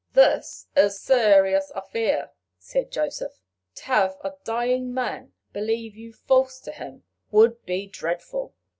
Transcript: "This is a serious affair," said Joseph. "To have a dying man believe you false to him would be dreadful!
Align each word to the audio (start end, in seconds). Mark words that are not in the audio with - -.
"This 0.13 0.65
is 0.75 0.95
a 0.95 0.97
serious 0.97 1.71
affair," 1.75 2.31
said 2.57 2.89
Joseph. 2.91 3.39
"To 3.75 3.83
have 3.83 4.17
a 4.23 4.33
dying 4.43 4.95
man 4.95 5.33
believe 5.53 5.95
you 5.95 6.11
false 6.11 6.59
to 6.61 6.71
him 6.71 7.03
would 7.29 7.63
be 7.67 7.85
dreadful! 7.85 8.55